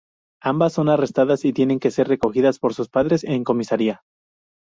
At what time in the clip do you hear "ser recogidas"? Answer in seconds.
1.91-2.57